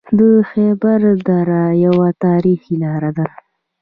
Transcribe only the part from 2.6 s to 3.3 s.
لاره ده